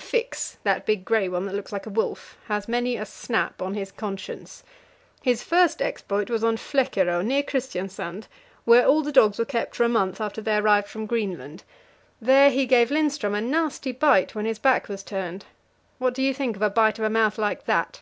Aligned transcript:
Fix, 0.00 0.56
that 0.62 0.86
big 0.86 1.04
grey 1.04 1.28
one 1.28 1.44
that 1.44 1.54
looks 1.54 1.70
like 1.70 1.84
a 1.84 1.90
wolf, 1.90 2.38
has 2.46 2.66
many 2.66 2.96
a 2.96 3.04
snap 3.04 3.60
on 3.60 3.74
his 3.74 3.92
conscience. 3.92 4.64
His 5.22 5.42
first 5.42 5.82
exploit 5.82 6.30
was 6.30 6.42
on 6.42 6.56
Flekkerö, 6.56 7.22
near 7.22 7.42
Christiansand, 7.42 8.26
where 8.64 8.86
all 8.86 9.02
the 9.02 9.12
dogs 9.12 9.38
were 9.38 9.44
kept 9.44 9.74
for 9.74 9.84
a 9.84 9.90
month 9.90 10.18
after 10.18 10.40
they 10.40 10.56
arrived 10.56 10.88
from 10.88 11.04
Greenland; 11.04 11.62
there 12.22 12.50
he 12.50 12.64
gave 12.64 12.88
Lindström 12.88 13.36
a 13.36 13.42
nasty 13.42 13.92
bite 13.92 14.34
when 14.34 14.46
his 14.46 14.58
back 14.58 14.88
was 14.88 15.02
turned. 15.02 15.44
What 15.98 16.14
do 16.14 16.22
you 16.22 16.32
think 16.32 16.56
of 16.56 16.62
a 16.62 16.70
bite 16.70 16.98
of 16.98 17.04
a 17.04 17.10
mouth 17.10 17.36
like 17.36 17.66
that?" 17.66 18.00